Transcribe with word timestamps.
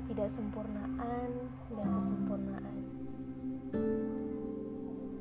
ketidaksempurnaan 0.00 1.30
dan 1.76 1.88
kesempurnaan. 2.00 2.76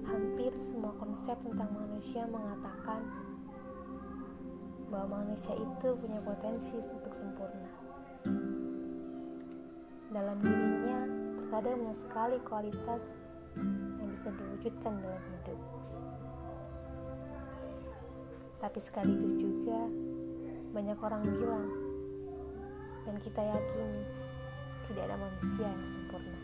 Hampir 0.08 0.56
semua 0.56 0.96
konsep 0.96 1.36
tentang 1.44 1.68
manusia 1.76 2.24
mengatakan 2.24 3.04
bahwa 4.88 5.20
manusia 5.20 5.52
itu 5.60 5.90
punya 6.00 6.24
potensi 6.24 6.80
untuk 6.80 7.12
sempurna. 7.12 7.72
Dalam 10.16 10.40
dirinya 10.40 11.00
terkadang 11.44 11.76
banyak 11.84 12.00
sekali 12.00 12.38
kualitas 12.48 13.04
yang 14.00 14.10
bisa 14.16 14.32
diwujudkan 14.32 14.94
dalam 14.96 15.24
hidup. 15.28 15.60
Tapi 18.64 18.80
sekaligus 18.80 19.36
juga 19.44 19.80
banyak 20.72 20.98
orang 21.04 21.24
bilang 21.28 21.68
dan 23.04 23.16
kita 23.20 23.42
yakini 23.44 24.04
tidak 24.90 25.06
ada 25.06 25.18
manusia 25.22 25.70
yang 25.70 25.86
sempurna. 25.94 26.40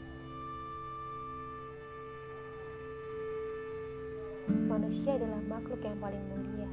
Manusia 4.70 5.12
adalah 5.18 5.41
makhluk 5.49 5.81
yang 5.81 5.98
paling 5.98 6.23
mulia. 6.30 6.70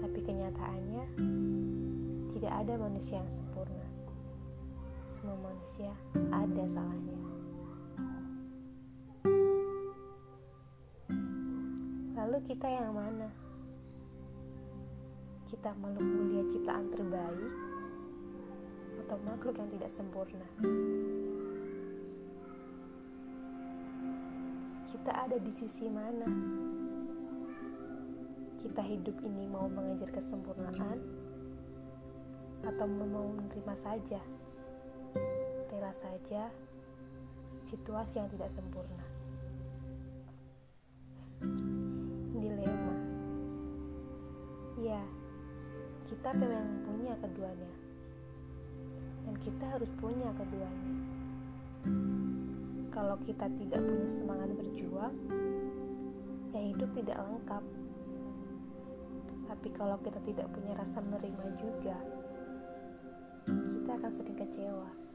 Tapi 0.00 0.18
kenyataannya 0.24 1.04
tidak 2.32 2.52
ada 2.64 2.74
manusia 2.80 3.20
yang 3.20 3.28
sempurna. 3.28 3.86
Semua 5.04 5.36
manusia 5.36 5.92
ada 6.32 6.64
salahnya. 6.72 7.20
Lalu 12.16 12.38
kita 12.48 12.66
yang 12.72 12.96
mana? 12.96 13.28
Kita 15.52 15.76
makhluk 15.76 16.08
mulia 16.08 16.44
ciptaan 16.48 16.88
terbaik 16.88 17.52
atau 19.18 19.34
makhluk 19.34 19.58
yang 19.58 19.70
tidak 19.74 19.90
sempurna? 19.90 20.46
Kita 24.94 25.10
ada 25.10 25.36
di 25.42 25.50
sisi 25.50 25.90
mana? 25.90 26.30
Kita 28.62 28.78
hidup 28.78 29.18
ini 29.26 29.50
mau 29.50 29.66
mengejar 29.66 30.14
kesempurnaan 30.14 31.02
atau 32.62 32.86
mau 32.86 33.26
menerima 33.34 33.74
saja? 33.74 34.22
Rela 35.66 35.90
saja 35.98 36.54
situasi 37.66 38.22
yang 38.22 38.30
tidak 38.30 38.54
sempurna. 38.54 39.02
Dilema. 42.38 42.94
Ya, 44.78 45.02
kita 46.06 46.30
memang 46.38 46.86
punya 46.86 47.18
keduanya. 47.18 47.87
Kita 49.42 49.64
harus 49.74 49.90
punya 49.98 50.28
keduanya. 50.36 50.94
Kalau 52.94 53.16
kita 53.22 53.46
tidak 53.46 53.80
punya 53.80 54.08
semangat 54.10 54.50
berjuang, 54.58 55.14
ya 56.50 56.60
hidup 56.62 56.90
tidak 56.94 57.16
lengkap. 57.22 57.64
Tapi 59.48 59.68
kalau 59.72 59.96
kita 60.04 60.20
tidak 60.28 60.46
punya 60.52 60.72
rasa 60.76 60.98
menerima 61.00 61.44
juga, 61.56 61.96
kita 63.48 63.90
akan 63.96 64.12
sering 64.12 64.36
kecewa. 64.36 65.07